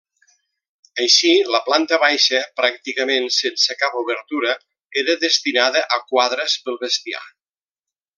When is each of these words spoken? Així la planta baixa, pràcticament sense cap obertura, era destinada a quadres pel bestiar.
Així 1.03 1.33
la 1.55 1.59
planta 1.67 1.99
baixa, 2.03 2.39
pràcticament 2.61 3.27
sense 3.37 3.75
cap 3.83 3.99
obertura, 4.01 4.55
era 5.03 5.17
destinada 5.25 5.85
a 5.99 6.05
quadres 6.13 6.57
pel 6.65 6.81
bestiar. 6.87 7.23